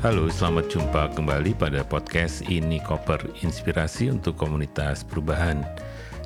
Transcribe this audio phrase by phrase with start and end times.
[0.00, 5.60] Halo, selamat jumpa kembali pada podcast Ini Koper, inspirasi untuk komunitas perubahan.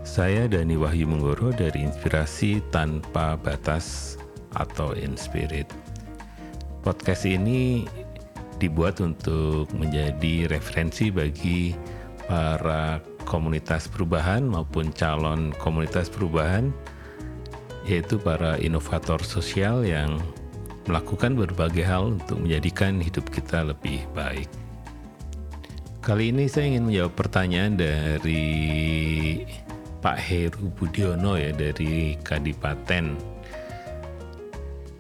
[0.07, 4.15] Saya Dani Wahyu Menggoro dari Inspirasi Tanpa Batas
[4.55, 5.67] atau Inspirit.
[6.87, 7.83] Podcast ini
[8.63, 11.75] dibuat untuk menjadi referensi bagi
[12.31, 16.71] para komunitas perubahan maupun calon komunitas perubahan
[17.91, 20.23] yaitu para inovator sosial yang
[20.85, 24.49] melakukan berbagai hal untuk menjadikan hidup kita lebih baik.
[26.05, 28.45] Kali ini saya ingin menjawab pertanyaan dari
[30.05, 33.17] Pak Heru Budiono ya dari Kadipaten.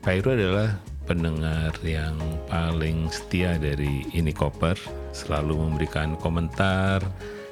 [0.00, 2.16] Pak Heru adalah pendengar yang
[2.48, 4.80] paling setia dari ini koper,
[5.12, 7.04] selalu memberikan komentar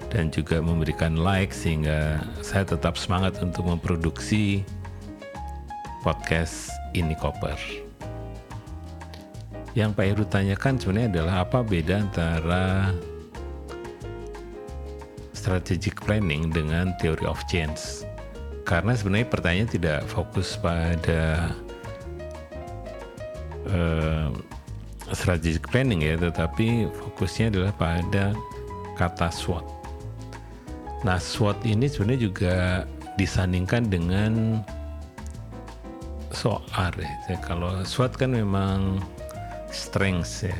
[0.09, 4.65] dan juga memberikan like sehingga saya tetap semangat untuk memproduksi
[6.01, 7.92] podcast ini koper.
[9.73, 12.93] Yang Pak Heru tanyakan sebenarnya adalah apa beda antara
[15.33, 18.05] strategic planning dengan theory of change.
[18.69, 21.51] Karena sebenarnya pertanyaan tidak fokus pada
[23.73, 24.29] uh,
[25.11, 28.37] strategic planning ya, tetapi fokusnya adalah pada
[29.01, 29.67] kata SWOT.
[31.03, 32.57] Nah, SWOT ini sebenarnya juga
[33.19, 34.63] disandingkan dengan
[36.31, 37.37] SOAR ya.
[37.43, 39.03] Kalau SWOT kan memang
[39.73, 40.59] strengths ya.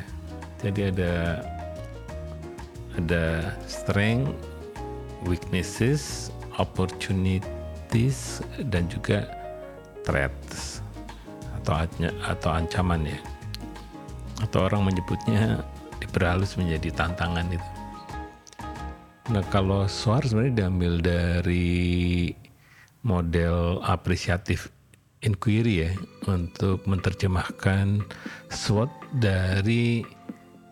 [0.65, 1.45] Jadi ada
[2.97, 4.33] ada strength,
[5.25, 9.29] weaknesses, opportunities dan juga
[10.03, 10.81] threats
[11.61, 11.85] atau
[12.27, 13.19] atau ancaman ya.
[14.43, 15.63] Atau orang menyebutnya
[16.03, 17.69] diperhalus menjadi tantangan itu.
[19.31, 22.35] Nah kalau SWOT sebenarnya diambil dari
[23.07, 24.67] model apresiatif
[25.23, 25.91] inquiry ya
[26.27, 28.03] untuk menerjemahkan
[28.51, 30.01] SWOT dari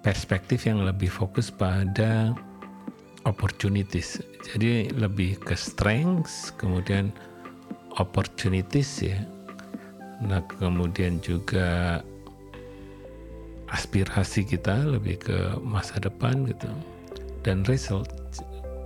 [0.01, 2.33] perspektif yang lebih fokus pada
[3.29, 4.17] opportunities.
[4.41, 7.13] Jadi lebih ke strengths, kemudian
[8.01, 9.21] opportunities ya.
[10.21, 12.01] Nah, kemudian juga
[13.69, 16.69] aspirasi kita lebih ke masa depan gitu.
[17.45, 18.09] Dan result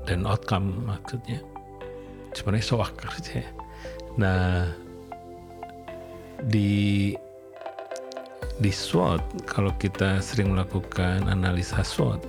[0.07, 1.39] dan outcome maksudnya.
[2.35, 3.43] Sebenarnya soak kerja.
[4.19, 4.67] Nah,
[6.43, 7.15] di
[8.59, 12.23] di SWOT kalau kita sering melakukan analisa SWOT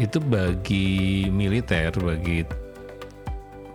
[0.00, 2.42] itu bagi militer bagi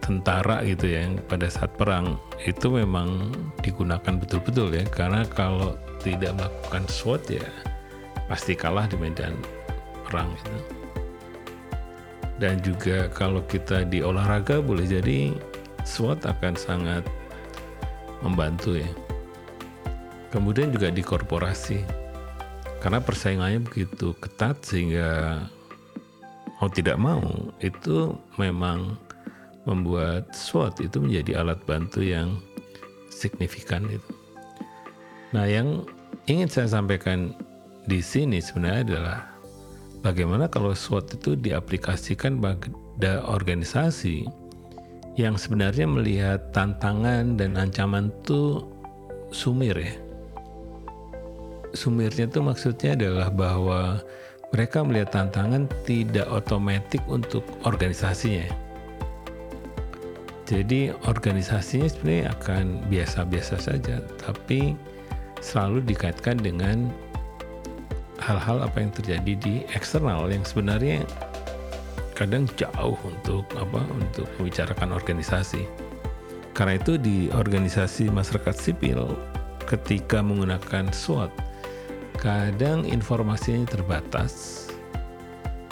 [0.02, 6.84] tentara gitu ya pada saat perang itu memang digunakan betul-betul ya karena kalau tidak melakukan
[6.92, 7.48] SWOT ya
[8.28, 9.34] pasti kalah di medan
[10.06, 10.86] perang itu
[12.36, 15.32] dan juga kalau kita di olahraga boleh jadi
[15.88, 17.04] SWOT akan sangat
[18.26, 18.90] membantu ya.
[20.34, 21.80] Kemudian juga di korporasi,
[22.86, 25.42] karena persaingannya begitu ketat sehingga
[26.62, 27.24] mau tidak mau
[27.60, 28.94] itu memang
[29.66, 32.38] membuat SWOT itu menjadi alat bantu yang
[33.10, 34.12] signifikan itu.
[35.34, 35.84] Nah, yang
[36.30, 37.34] ingin saya sampaikan
[37.90, 39.18] di sini sebenarnya adalah
[40.06, 44.30] bagaimana kalau SWOT itu diaplikasikan pada organisasi
[45.18, 48.62] yang sebenarnya melihat tantangan dan ancaman itu
[49.34, 50.05] sumir ya.
[51.76, 54.00] Sumirnya itu maksudnya adalah bahwa
[54.56, 58.48] mereka melihat tantangan tidak otomatis untuk organisasinya.
[60.48, 64.80] Jadi organisasinya sebenarnya akan biasa-biasa saja, tapi
[65.44, 66.88] selalu dikaitkan dengan
[68.24, 71.04] hal-hal apa yang terjadi di eksternal yang sebenarnya
[72.16, 75.68] kadang jauh untuk apa untuk membicarakan organisasi.
[76.56, 79.12] Karena itu di organisasi masyarakat sipil
[79.68, 81.55] ketika menggunakan SWOT
[82.26, 84.66] kadang informasinya terbatas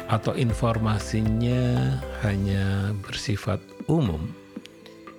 [0.06, 3.58] atau informasinya hanya bersifat
[3.90, 4.30] umum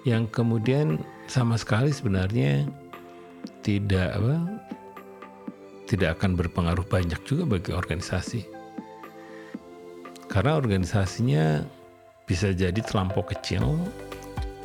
[0.06, 2.70] yang kemudian sama sekali sebenarnya
[3.66, 4.62] tidak apa
[5.90, 8.46] tidak akan berpengaruh banyak juga bagi organisasi
[10.30, 11.66] karena organisasinya
[12.24, 13.78] bisa jadi terlampau kecil.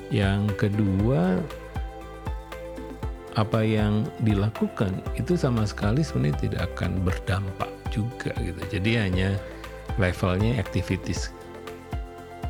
[0.09, 1.37] Yang kedua,
[3.39, 8.59] apa yang dilakukan itu sama sekali sebenarnya tidak akan berdampak juga gitu.
[8.67, 9.29] Jadi hanya
[9.95, 11.31] levelnya activities.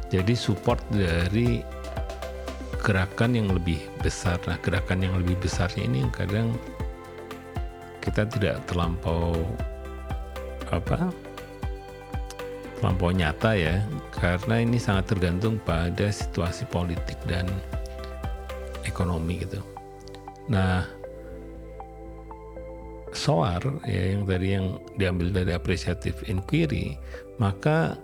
[0.09, 1.61] Jadi support dari
[2.81, 4.41] gerakan yang lebih besar.
[4.49, 6.57] Nah, gerakan yang lebih besarnya ini kadang
[8.01, 9.37] kita tidak terlampau
[10.73, 11.13] apa
[12.79, 13.83] terlampau nyata ya
[14.15, 17.45] karena ini sangat tergantung pada situasi politik dan
[18.87, 19.61] ekonomi gitu.
[20.49, 20.83] Nah,
[23.13, 26.97] SOAR ya yang tadi yang diambil dari appreciative inquiry,
[27.41, 27.97] maka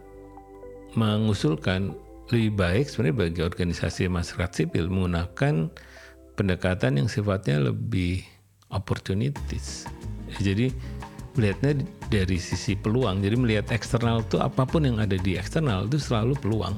[0.97, 1.93] mengusulkan
[2.33, 5.69] lebih baik sebenarnya bagi organisasi masyarakat sipil menggunakan
[6.33, 8.25] pendekatan yang sifatnya lebih
[8.73, 9.85] opportunities.
[10.41, 10.73] Jadi
[11.37, 13.21] melihatnya dari sisi peluang.
[13.21, 16.75] Jadi melihat eksternal itu apa pun yang ada di eksternal itu selalu peluang.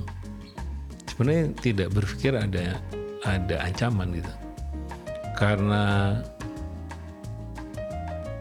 [1.07, 2.81] Sebenarnya tidak berpikir ada
[3.23, 4.46] ada ancaman gitu.
[5.37, 6.17] Karena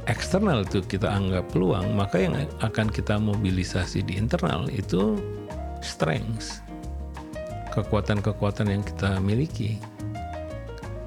[0.09, 2.35] eksternal itu kita anggap peluang, maka yang
[2.65, 5.21] akan kita mobilisasi di internal itu
[5.85, 6.65] strengths,
[7.77, 9.77] kekuatan-kekuatan yang kita miliki.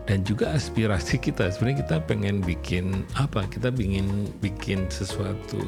[0.06, 3.46] Dan juga aspirasi kita, sebenarnya kita pengen bikin apa?
[3.50, 5.62] Kita ingin bikin sesuatu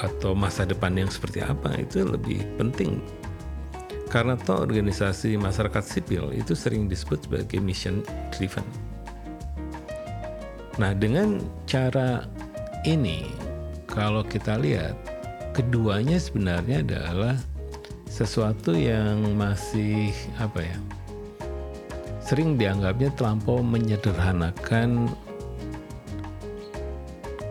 [0.00, 3.04] atau masa depan yang seperti apa itu lebih penting
[4.10, 8.02] karena toh organisasi masyarakat sipil itu sering disebut sebagai mission
[8.34, 8.66] driven
[10.80, 12.24] Nah, dengan cara
[12.88, 13.28] ini,
[13.84, 14.96] kalau kita lihat,
[15.52, 17.36] keduanya sebenarnya adalah
[18.08, 20.08] sesuatu yang masih
[20.40, 20.78] apa ya?
[22.24, 25.12] Sering dianggapnya terlampau menyederhanakan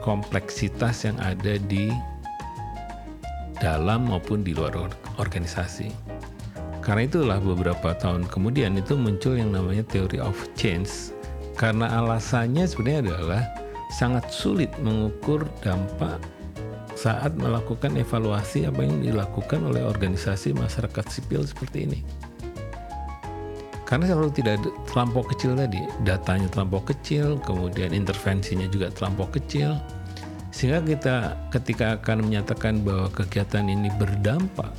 [0.02, 1.94] kompleksitas yang ada di
[3.62, 4.90] dalam maupun di luar
[5.22, 6.09] organisasi.
[6.80, 11.14] Karena itulah beberapa tahun kemudian itu muncul yang namanya theory of change
[11.60, 13.44] karena alasannya sebenarnya adalah
[13.92, 16.24] sangat sulit mengukur dampak
[16.96, 22.00] saat melakukan evaluasi apa yang dilakukan oleh organisasi masyarakat sipil seperti ini.
[23.84, 29.81] Karena selalu tidak terlampau kecil tadi, datanya terlampau kecil, kemudian intervensinya juga terlampau kecil,
[30.54, 31.16] sehingga kita
[31.50, 34.70] ketika akan menyatakan bahwa kegiatan ini berdampak,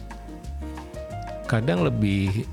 [1.51, 2.47] kadang lebih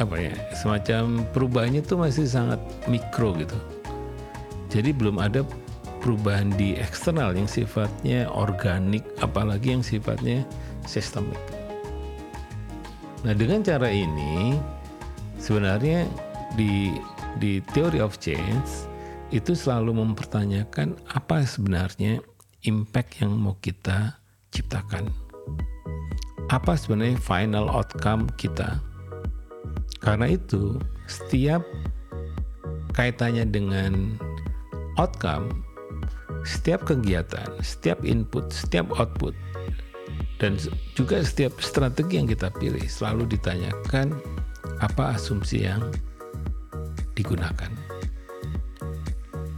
[0.00, 2.56] apa ya semacam perubahannya tuh masih sangat
[2.88, 3.54] mikro gitu.
[4.72, 5.44] Jadi belum ada
[6.00, 10.40] perubahan di eksternal yang sifatnya organik apalagi yang sifatnya
[10.88, 11.36] sistemik.
[13.28, 14.56] Nah dengan cara ini
[15.36, 16.08] sebenarnya
[16.56, 16.96] di
[17.36, 18.88] di theory of change
[19.36, 22.24] itu selalu mempertanyakan apa sebenarnya
[22.64, 24.16] impact yang mau kita
[24.48, 25.12] ciptakan
[26.52, 28.80] apa sebenarnya final outcome kita
[30.04, 30.76] karena itu,
[31.08, 31.64] setiap
[32.92, 34.20] kaitannya dengan
[35.00, 35.64] outcome,
[36.44, 39.32] setiap kegiatan, setiap input, setiap output,
[40.36, 40.60] dan
[40.92, 44.12] juga setiap strategi yang kita pilih selalu ditanyakan
[44.84, 45.80] apa asumsi yang
[47.16, 47.72] digunakan.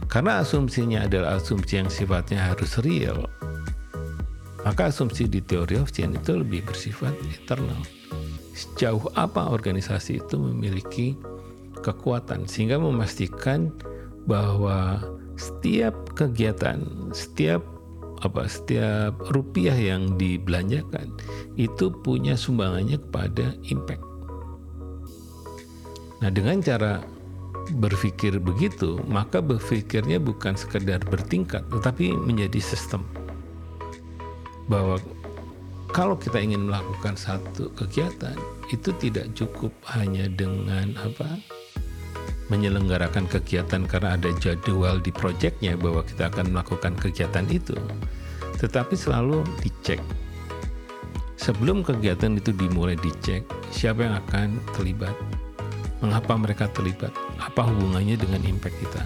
[0.07, 3.27] Karena asumsinya adalah asumsi yang sifatnya harus real,
[4.67, 7.79] maka asumsi di teori of change itu lebih bersifat eternal
[8.57, 11.13] sejauh apa organisasi itu memiliki
[11.85, 13.69] kekuatan sehingga memastikan
[14.25, 14.99] bahwa
[15.37, 16.81] setiap kegiatan,
[17.13, 17.61] setiap
[18.25, 21.13] apa setiap rupiah yang dibelanjakan
[21.53, 24.01] itu punya sumbangannya kepada impact.
[26.17, 27.05] Nah, dengan cara
[27.77, 33.05] berpikir begitu, maka berpikirnya bukan sekedar bertingkat, tetapi menjadi sistem.
[34.67, 34.99] Bahwa
[35.95, 38.35] kalau kita ingin melakukan satu kegiatan
[38.69, 41.39] itu tidak cukup hanya dengan apa
[42.47, 47.75] menyelenggarakan kegiatan karena ada jadwal di proyeknya bahwa kita akan melakukan kegiatan itu
[48.57, 50.01] tetapi selalu dicek.
[51.37, 55.13] Sebelum kegiatan itu dimulai dicek siapa yang akan terlibat
[56.01, 59.03] mengapa mereka terlibat apa hubungannya dengan impact kita.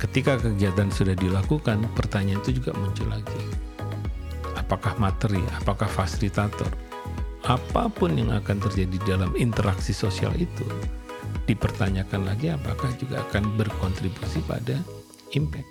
[0.00, 3.69] Ketika kegiatan sudah dilakukan pertanyaan itu juga muncul lagi
[4.70, 6.70] apakah materi, apakah fasilitator,
[7.42, 10.62] apa pun yang akan terjadi dalam interaksi sosial itu,
[11.50, 14.78] dipertanyakan lagi apakah juga akan berkontribusi pada
[15.34, 15.66] impact.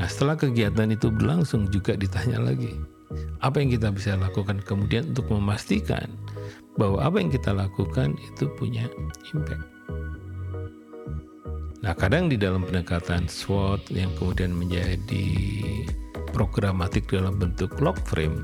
[0.00, 2.72] Nah, setelah kegiatan itu berlangsung juga ditanya lagi,
[3.44, 6.08] apa yang kita bisa lakukan kemudian untuk memastikan
[6.80, 8.88] bahwa apa yang kita lakukan itu punya
[9.36, 9.60] impact.
[11.84, 15.28] Nah, kadang di dalam pendekatan SWOT yang kemudian menjadi
[16.34, 18.42] programatik dalam bentuk log frame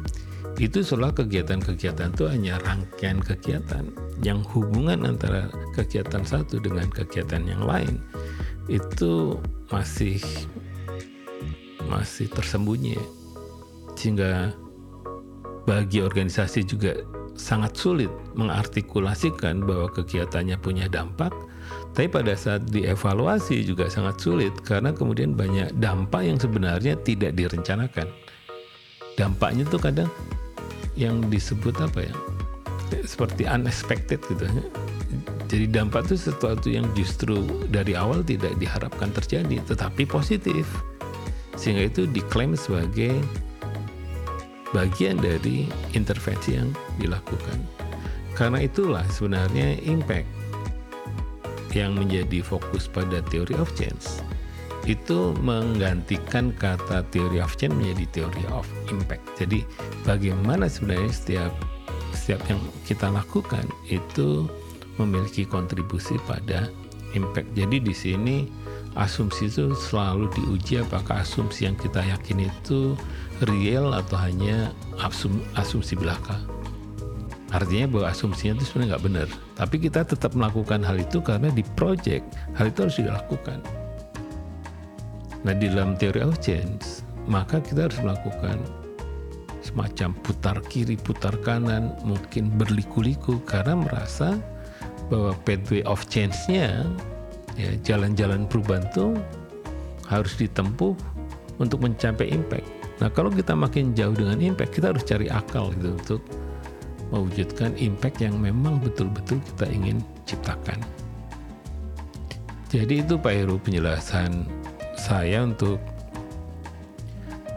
[0.60, 3.88] itu seolah kegiatan-kegiatan itu hanya rangkaian kegiatan
[4.20, 7.96] yang hubungan antara kegiatan satu dengan kegiatan yang lain.
[8.68, 9.40] Itu
[9.72, 10.20] masih
[11.88, 13.00] masih tersembunyi.
[13.96, 14.52] Sehingga
[15.64, 16.92] bagi organisasi juga
[17.40, 21.32] sangat sulit mengartikulasikan bahwa kegiatannya punya dampak
[21.90, 28.06] tapi pada saat dievaluasi juga sangat sulit karena kemudian banyak dampak yang sebenarnya tidak direncanakan.
[29.18, 30.10] Dampaknya tuh kadang
[30.94, 32.14] yang disebut apa ya?
[33.02, 34.46] Seperti unexpected gitu.
[35.50, 40.64] Jadi dampak itu sesuatu yang justru dari awal tidak diharapkan terjadi, tetapi positif.
[41.58, 43.18] Sehingga itu diklaim sebagai
[44.70, 46.70] bagian dari intervensi yang
[47.02, 47.58] dilakukan.
[48.38, 50.39] Karena itulah sebenarnya impact
[51.74, 54.22] yang menjadi fokus pada teori of change
[54.88, 59.22] itu menggantikan kata teori of change menjadi teori of impact.
[59.36, 59.64] Jadi
[60.08, 61.52] bagaimana sebenarnya setiap
[62.16, 64.48] setiap yang kita lakukan itu
[64.96, 66.68] memiliki kontribusi pada
[67.12, 67.52] impact.
[67.52, 68.36] Jadi di sini
[68.98, 72.98] asumsi itu selalu diuji apakah asumsi yang kita yakin itu
[73.46, 76.36] real atau hanya asum, asumsi belaka.
[77.50, 79.28] Artinya bahwa asumsinya itu sebenarnya nggak benar.
[79.58, 82.22] Tapi kita tetap melakukan hal itu karena di project
[82.54, 83.58] hal itu harus dilakukan.
[85.42, 88.58] Nah di dalam teori of change maka kita harus melakukan
[89.60, 94.38] semacam putar kiri, putar kanan, mungkin berliku-liku karena merasa
[95.12, 96.86] bahwa pathway of change-nya
[97.58, 99.18] ya jalan-jalan perubahan itu
[100.08, 100.96] harus ditempuh
[101.60, 102.66] untuk mencapai impact.
[103.04, 106.20] Nah, kalau kita makin jauh dengan impact, kita harus cari akal gitu untuk
[107.10, 110.78] mewujudkan impact yang memang betul-betul kita ingin ciptakan.
[112.70, 114.46] Jadi itu Pak Heru penjelasan
[114.94, 115.82] saya untuk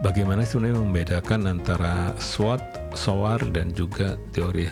[0.01, 2.61] bagaimana sebenarnya membedakan antara SWOT,
[2.97, 4.65] SOAR, dan juga teori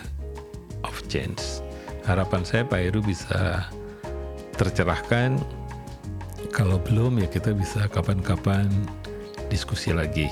[0.82, 1.62] of change
[2.06, 3.66] harapan saya Pak Heru bisa
[4.58, 5.38] tercerahkan.
[6.52, 8.68] Kalau belum ya kita bisa kapan-kapan
[9.48, 10.28] diskusi lagi.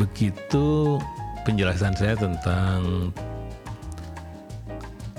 [0.00, 0.98] Begitu
[1.48, 3.08] penjelasan saya tentang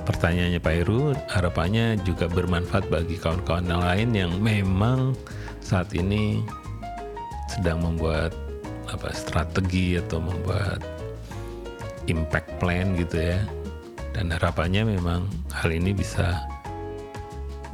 [0.06, 5.18] pertanyaannya Pak Heru, harapannya juga bermanfaat bagi kawan-kawan yang lain yang memang
[5.66, 6.46] saat ini
[7.50, 8.30] sedang membuat
[8.94, 10.86] apa strategi atau membuat
[12.06, 13.42] impact plan gitu ya.
[14.14, 16.46] Dan harapannya memang hal ini bisa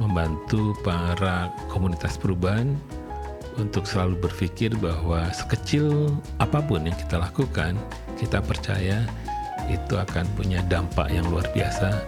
[0.00, 2.72] membantu para komunitas perubahan
[3.60, 6.08] untuk selalu berpikir bahwa sekecil
[6.40, 7.76] apa pun yang kita lakukan,
[8.16, 9.04] kita percaya
[9.68, 12.00] itu akan punya dampak yang luar biasa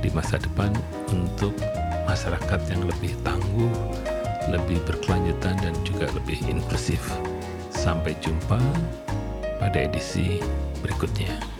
[0.00, 0.70] di masa depan
[1.10, 1.52] untuk
[2.06, 3.72] masyarakat yang lebih tangguh,
[4.52, 7.02] lebih berkelanjutan dan juga lebih inklusif.
[7.74, 8.58] Sampai jumpa
[9.58, 10.38] pada edisi
[10.80, 11.55] berikutnya.